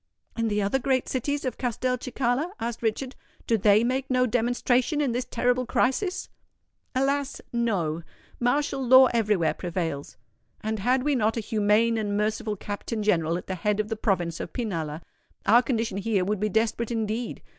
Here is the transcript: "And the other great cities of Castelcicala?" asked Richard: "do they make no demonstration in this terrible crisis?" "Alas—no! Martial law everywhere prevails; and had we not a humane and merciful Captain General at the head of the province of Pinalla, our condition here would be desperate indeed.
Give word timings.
"And 0.35 0.49
the 0.49 0.63
other 0.63 0.79
great 0.79 1.07
cities 1.07 1.45
of 1.45 1.59
Castelcicala?" 1.59 2.53
asked 2.59 2.81
Richard: 2.81 3.15
"do 3.45 3.55
they 3.55 3.83
make 3.83 4.09
no 4.09 4.25
demonstration 4.25 4.99
in 4.99 5.11
this 5.11 5.25
terrible 5.29 5.67
crisis?" 5.67 6.27
"Alas—no! 6.95 8.01
Martial 8.39 8.83
law 8.83 9.09
everywhere 9.13 9.53
prevails; 9.53 10.17
and 10.61 10.79
had 10.79 11.03
we 11.03 11.13
not 11.13 11.37
a 11.37 11.39
humane 11.39 11.99
and 11.99 12.17
merciful 12.17 12.55
Captain 12.55 13.03
General 13.03 13.37
at 13.37 13.45
the 13.45 13.53
head 13.53 13.79
of 13.79 13.89
the 13.89 13.95
province 13.95 14.39
of 14.39 14.53
Pinalla, 14.53 15.03
our 15.45 15.61
condition 15.61 15.97
here 15.99 16.25
would 16.25 16.39
be 16.39 16.49
desperate 16.49 16.89
indeed. 16.89 17.43